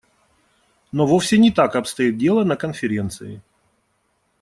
[0.91, 3.39] Но вовсе не так обстоит дело на Конференции.